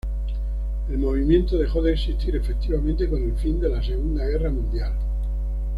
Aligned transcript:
El 0.89 0.97
movimiento 0.97 1.59
dejó 1.59 1.79
de 1.83 1.93
existir 1.93 2.35
efectivamente 2.35 3.07
con 3.07 3.21
el 3.21 3.35
fin 3.37 3.59
de 3.59 3.69
la 3.69 3.83
Segunda 3.83 4.25
Guerra 4.25 4.49
Mundial. 4.49 4.93